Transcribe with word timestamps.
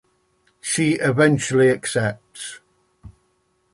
She 0.61 0.93
eventually 0.95 1.69
accepts. 1.69 2.59